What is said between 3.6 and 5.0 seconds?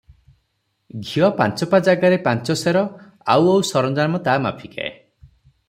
ସରଞ୍ଜାମ ତା ମାଫିକେ।